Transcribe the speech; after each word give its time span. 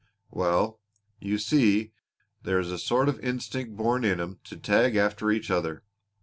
"Well, 0.31 0.79
you 1.19 1.37
see 1.37 1.93
there 2.41 2.57
is 2.57 2.71
a 2.71 2.79
sort 2.79 3.07
of 3.07 3.19
instinct 3.19 3.77
born 3.77 4.03
in 4.03 4.19
'em 4.19 4.39
to 4.45 4.57
tag 4.57 4.95
after 4.95 5.29
each 5.29 5.51
other. 5.51 5.83